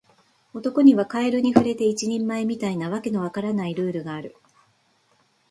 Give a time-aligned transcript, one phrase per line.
[0.53, 4.35] 男にはカエルに触れて一人前、みたいな訳の分からないルールがある